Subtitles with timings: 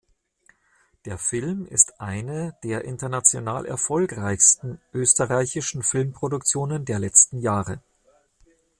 [1.05, 7.83] Der Film ist eine der international erfolgreichsten österreichischen Filmproduktionen der letzten Jahre.